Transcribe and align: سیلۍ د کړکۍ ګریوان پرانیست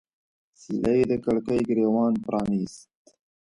سیلۍ 0.61 0.99
د 1.09 1.11
کړکۍ 1.23 1.59
ګریوان 1.69 2.13
پرانیست 2.25 2.79